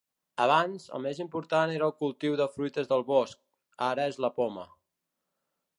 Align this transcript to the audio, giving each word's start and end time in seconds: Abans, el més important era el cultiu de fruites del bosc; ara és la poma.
Abans, 0.43 0.85
el 0.97 1.03
més 1.05 1.19
important 1.25 1.73
era 1.75 1.89
el 1.91 1.95
cultiu 1.99 2.39
de 2.41 2.49
fruites 2.57 2.91
del 2.93 3.07
bosc; 3.11 3.43
ara 3.89 4.11
és 4.15 4.19
la 4.27 4.35
poma. 4.41 4.67